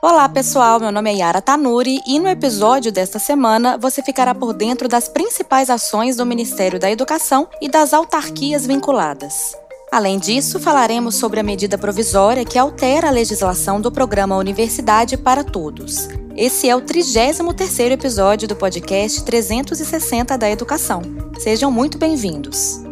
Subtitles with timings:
[0.00, 4.54] Olá pessoal, meu nome é Yara Tanuri e no episódio desta semana você ficará por
[4.54, 9.56] dentro das principais ações do Ministério da Educação e das autarquias vinculadas.
[9.90, 15.42] Além disso, falaremos sobre a medida provisória que altera a legislação do programa Universidade para
[15.42, 16.08] Todos.
[16.36, 21.02] Esse é o 33º episódio do podcast 360 da Educação.
[21.40, 22.87] Sejam muito bem-vindos.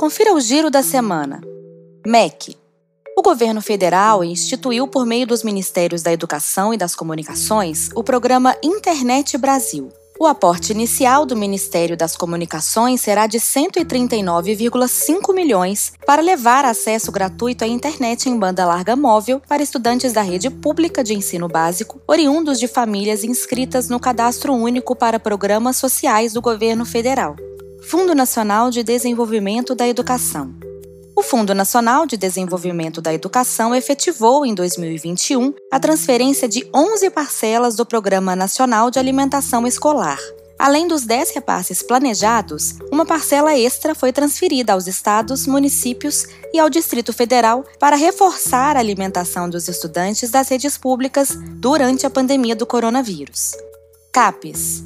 [0.00, 1.42] Confira o giro da semana.
[2.06, 2.56] MEC.
[3.18, 8.56] O governo federal instituiu, por meio dos Ministérios da Educação e das Comunicações, o programa
[8.62, 9.92] Internet Brasil.
[10.18, 17.64] O aporte inicial do Ministério das Comunicações será de 139,5 milhões para levar acesso gratuito
[17.64, 22.58] à internet em banda larga móvel para estudantes da rede pública de ensino básico, oriundos
[22.58, 27.36] de famílias inscritas no Cadastro Único para Programas Sociais do Governo Federal.
[27.82, 30.54] Fundo Nacional de Desenvolvimento da Educação.
[31.16, 37.74] O Fundo Nacional de Desenvolvimento da Educação efetivou em 2021 a transferência de 11 parcelas
[37.74, 40.18] do Programa Nacional de Alimentação Escolar.
[40.58, 46.68] Além dos 10 repasses planejados, uma parcela extra foi transferida aos estados, municípios e ao
[46.68, 52.66] Distrito Federal para reforçar a alimentação dos estudantes das redes públicas durante a pandemia do
[52.66, 53.52] coronavírus.
[54.12, 54.84] CAPES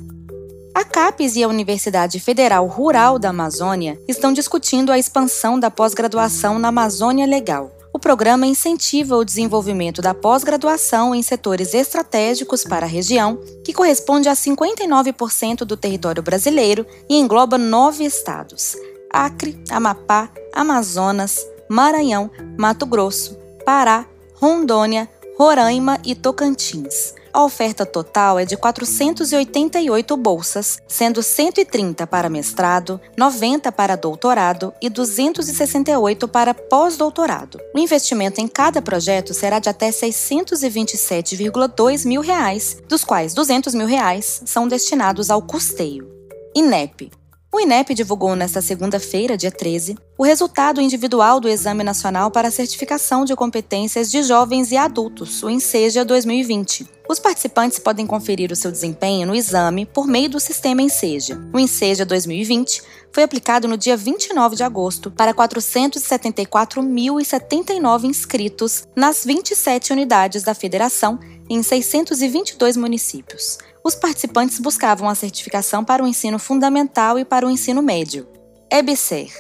[0.75, 6.59] a CAPES e a Universidade Federal Rural da Amazônia estão discutindo a expansão da pós-graduação
[6.59, 7.71] na Amazônia Legal.
[7.93, 14.29] O programa incentiva o desenvolvimento da pós-graduação em setores estratégicos para a região, que corresponde
[14.29, 18.77] a 59% do território brasileiro e engloba nove estados:
[19.13, 25.09] Acre, Amapá, Amazonas, Maranhão, Mato Grosso, Pará, Rondônia,
[25.39, 33.73] Roraima e Tocantins a oferta total é de 488 bolsas, sendo 130 para mestrado, 90
[33.73, 37.59] para doutorado e 268 para pós-doutorado.
[37.75, 43.89] O investimento em cada projeto será de até 627,2 mil reais, dos quais 200 mil
[43.89, 46.09] reais são destinados ao custeio.
[46.55, 47.11] INEP
[47.55, 52.51] o INEP divulgou nesta segunda-feira, dia 13, o resultado individual do Exame Nacional para a
[52.51, 56.85] Certificação de Competências de Jovens e Adultos, o INSEJA 2020.
[57.09, 61.41] Os participantes podem conferir o seu desempenho no exame por meio do sistema INSEJA.
[61.53, 62.83] O INSEJA 2020
[63.13, 71.21] foi aplicado no dia 29 de agosto para 474.079 inscritos nas 27 unidades da federação
[71.49, 77.51] em 622 municípios os participantes buscavam a certificação para o ensino fundamental e para o
[77.51, 78.27] ensino médio.
[78.71, 79.31] EBSER.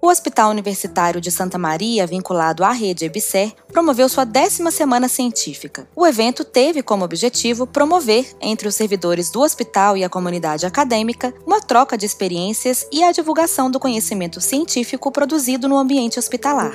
[0.00, 5.86] O Hospital Universitário de Santa Maria, vinculado à rede EBSER, promoveu sua décima semana científica.
[5.94, 11.32] O evento teve como objetivo promover, entre os servidores do hospital e a comunidade acadêmica,
[11.46, 16.72] uma troca de experiências e a divulgação do conhecimento científico produzido no ambiente hospitalar.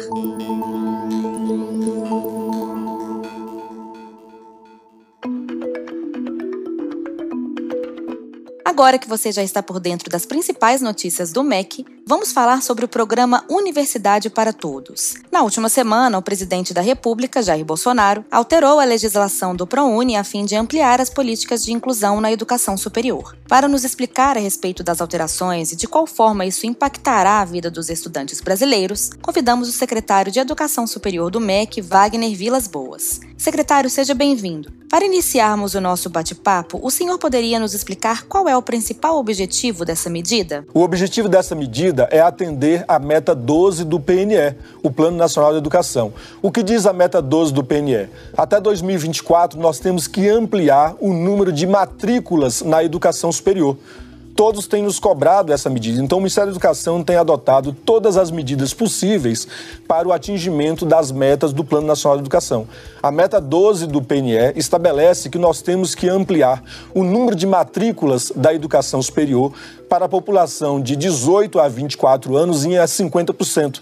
[8.78, 12.86] Agora que você já está por dentro das principais notícias do MEC, vamos falar sobre
[12.86, 15.16] o programa Universidade para Todos.
[15.30, 20.24] Na última semana, o presidente da República, Jair Bolsonaro, alterou a legislação do ProUni a
[20.24, 23.36] fim de ampliar as políticas de inclusão na educação superior.
[23.46, 27.70] Para nos explicar a respeito das alterações e de qual forma isso impactará a vida
[27.70, 33.20] dos estudantes brasileiros, convidamos o secretário de Educação Superior do MEC, Wagner Vilas Boas.
[33.38, 34.72] Secretário, seja bem-vindo.
[34.90, 39.84] Para iniciarmos o nosso bate-papo, o senhor poderia nos explicar qual é o principal objetivo
[39.84, 40.66] dessa medida?
[40.74, 45.58] O objetivo dessa medida é atender a meta 12 do PNE, o Plano Nacional de
[45.58, 46.14] Educação.
[46.42, 48.10] O que diz a meta 12 do PNE?
[48.36, 53.78] Até 2024, nós temos que ampliar o número de matrículas na educação superior
[54.38, 56.00] todos têm nos cobrado essa medida.
[56.00, 59.48] Então, o Ministério da Educação tem adotado todas as medidas possíveis
[59.88, 62.68] para o atingimento das metas do Plano Nacional de Educação.
[63.02, 66.64] A meta 12 do PNE estabelece que nós temos que ampliar
[66.94, 69.52] o número de matrículas da educação superior
[69.90, 73.82] para a população de 18 a 24 anos em 50%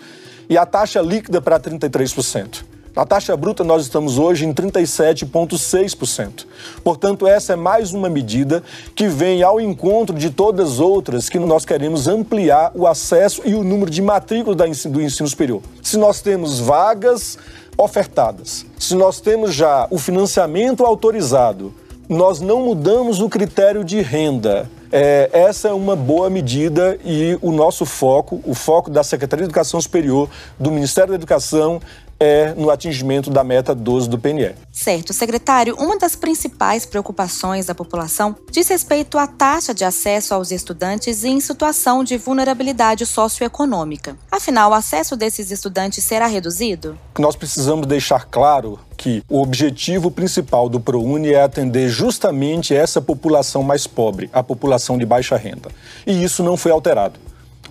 [0.50, 2.75] e a taxa líquida para 33%.
[2.96, 6.46] A taxa bruta nós estamos hoje em 37,6%.
[6.82, 8.64] Portanto, essa é mais uma medida
[8.96, 13.54] que vem ao encontro de todas as outras que nós queremos ampliar o acesso e
[13.54, 15.62] o número de matrículas do ensino superior.
[15.84, 17.38] Se nós temos vagas
[17.78, 21.74] ofertadas, se nós temos já o financiamento autorizado,
[22.08, 24.70] nós não mudamos o critério de renda.
[24.92, 29.50] É, essa é uma boa medida e o nosso foco, o foco da Secretaria de
[29.50, 31.82] Educação Superior, do Ministério da Educação,
[32.20, 34.56] é no atingimento da meta 12 do PNE.
[34.72, 35.76] Certo, secretário.
[35.78, 41.40] Uma das principais preocupações da população diz respeito à taxa de acesso aos estudantes em
[41.40, 44.18] situação de vulnerabilidade socioeconômica.
[44.32, 46.98] Afinal, o acesso desses estudantes será reduzido?
[47.20, 53.62] Nós precisamos deixar claro que o objetivo principal do ProUni é atender justamente essa população
[53.62, 55.70] mais pobre, a população de baixa renda.
[56.08, 57.20] E isso não foi alterado.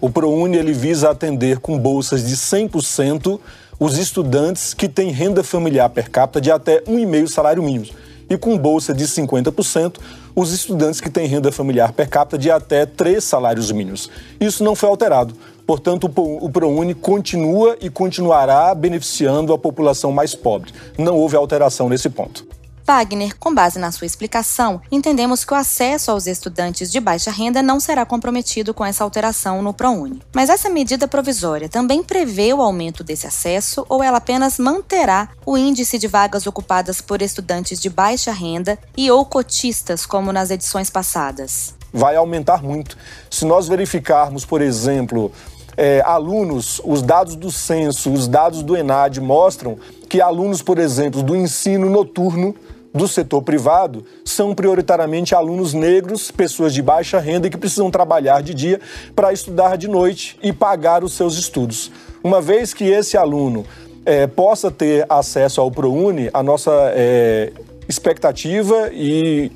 [0.00, 3.40] O ProUni ele visa atender com bolsas de 100%
[3.78, 7.86] os estudantes que têm renda familiar per capita de até 1,5 salário mínimo.
[8.28, 9.96] E com bolsa de 50%,
[10.34, 14.10] os estudantes que têm renda familiar per capita de até 3 salários mínimos.
[14.40, 15.34] Isso não foi alterado.
[15.66, 20.72] Portanto, o ProUni continua e continuará beneficiando a população mais pobre.
[20.98, 22.46] Não houve alteração nesse ponto.
[22.86, 27.62] Wagner, com base na sua explicação, entendemos que o acesso aos estudantes de baixa renda
[27.62, 30.20] não será comprometido com essa alteração no ProUni.
[30.34, 35.56] Mas essa medida provisória também prevê o aumento desse acesso ou ela apenas manterá o
[35.56, 40.90] índice de vagas ocupadas por estudantes de baixa renda e ou cotistas, como nas edições
[40.90, 41.74] passadas?
[41.90, 42.98] Vai aumentar muito.
[43.30, 45.32] Se nós verificarmos, por exemplo,
[45.76, 49.76] é, alunos, os dados do censo, os dados do ENAD mostram
[50.08, 52.54] que alunos, por exemplo, do ensino noturno
[52.94, 58.54] do setor privado são prioritariamente alunos negros, pessoas de baixa renda que precisam trabalhar de
[58.54, 58.80] dia
[59.16, 61.90] para estudar de noite e pagar os seus estudos.
[62.22, 63.66] Uma vez que esse aluno
[64.06, 67.52] é, possa ter acesso ao ProUni, a nossa é,
[67.88, 69.50] expectativa, e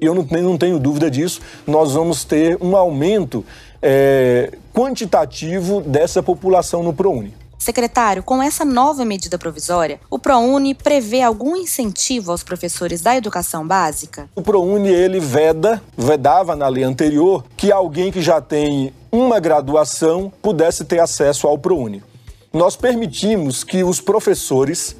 [0.00, 3.44] eu não, não tenho dúvida disso, nós vamos ter um aumento
[3.82, 7.34] é, quantitativo dessa população no ProUni.
[7.58, 13.66] Secretário, com essa nova medida provisória, o ProUni prevê algum incentivo aos professores da educação
[13.66, 14.30] básica?
[14.34, 20.32] O ProUni ele veda, vedava na lei anterior que alguém que já tem uma graduação
[20.40, 22.02] pudesse ter acesso ao ProUni.
[22.50, 24.96] Nós permitimos que os professores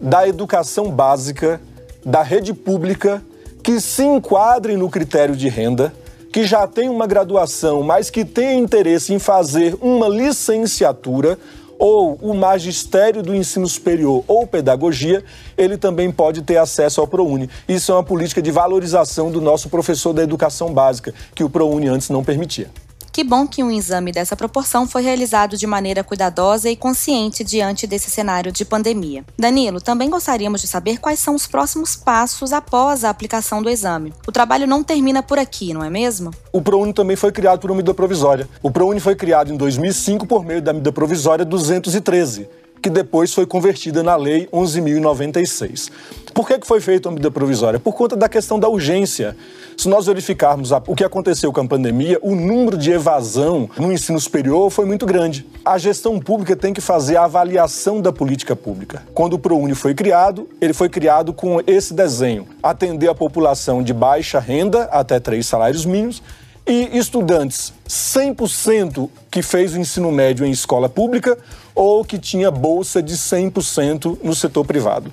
[0.00, 1.60] da educação básica,
[2.02, 3.22] da rede pública,
[3.62, 5.92] que se enquadrem no critério de renda,
[6.32, 11.38] que já tem uma graduação, mas que tem interesse em fazer uma licenciatura,
[11.80, 15.24] ou o magistério do ensino superior ou pedagogia,
[15.56, 17.48] ele também pode ter acesso ao ProUni.
[17.66, 21.88] Isso é uma política de valorização do nosso professor da educação básica, que o ProUni
[21.88, 22.68] antes não permitia.
[23.12, 27.84] Que bom que um exame dessa proporção foi realizado de maneira cuidadosa e consciente diante
[27.84, 29.24] desse cenário de pandemia.
[29.36, 34.14] Danilo, também gostaríamos de saber quais são os próximos passos após a aplicação do exame.
[34.28, 36.30] O trabalho não termina por aqui, não é mesmo?
[36.52, 38.48] O ProUni também foi criado por uma medida provisória.
[38.62, 43.46] O ProUni foi criado em 2005 por meio da medida provisória 213 que depois foi
[43.46, 45.90] convertida na Lei 11.096.
[46.32, 47.78] Por que, que foi feita a medida provisória?
[47.78, 49.36] Por conta da questão da urgência.
[49.76, 54.20] Se nós verificarmos o que aconteceu com a pandemia, o número de evasão no ensino
[54.20, 55.46] superior foi muito grande.
[55.64, 59.02] A gestão pública tem que fazer a avaliação da política pública.
[59.14, 63.92] Quando o ProUni foi criado, ele foi criado com esse desenho: atender a população de
[63.92, 66.22] baixa renda, até três salários mínimos,
[66.66, 71.36] e estudantes 100% que fez o ensino médio em escola pública
[71.74, 75.10] ou que tinha bolsa de 100% no setor privado.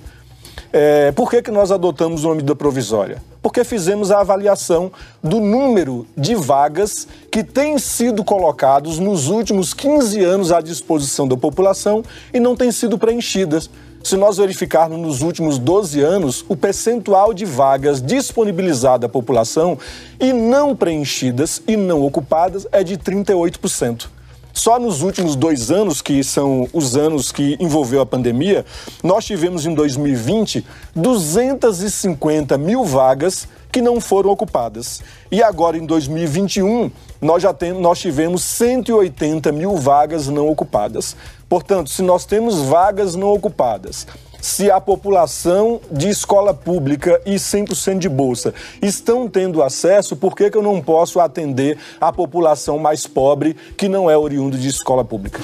[0.72, 3.22] É, por que, que nós adotamos uma medida provisória?
[3.40, 4.92] Porque fizemos a avaliação
[5.22, 11.36] do número de vagas que têm sido colocados nos últimos 15 anos à disposição da
[11.36, 12.04] população
[12.34, 13.70] e não têm sido preenchidas.
[14.02, 19.76] Se nós verificarmos nos últimos 12 anos, o percentual de vagas disponibilizadas à população
[20.20, 24.08] e não preenchidas e não ocupadas é de 38%.
[24.52, 28.64] Só nos últimos dois anos, que são os anos que envolveu a pandemia,
[29.04, 35.00] nós tivemos em 2020 250 mil vagas que não foram ocupadas.
[35.30, 36.90] E agora, em 2021,
[37.20, 41.14] nós já tem, nós tivemos 180 mil vagas não ocupadas.
[41.48, 44.06] Portanto, se nós temos vagas não ocupadas,
[44.40, 50.50] se a população de escola pública e 100% de bolsa estão tendo acesso, por que,
[50.50, 55.04] que eu não posso atender a população mais pobre que não é oriundo de escola
[55.04, 55.40] pública?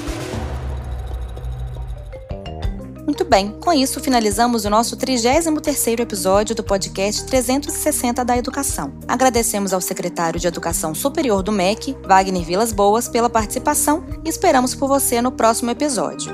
[3.14, 8.92] Muito bem, com isso finalizamos o nosso 33º episódio do podcast 360 da Educação.
[9.06, 14.74] Agradecemos ao secretário de Educação Superior do MEC, Wagner Vilas Boas, pela participação e esperamos
[14.74, 16.32] por você no próximo episódio.